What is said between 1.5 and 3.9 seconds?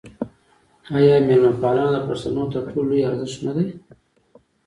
پالنه د پښتنو تر ټولو لوی ارزښت نه دی؟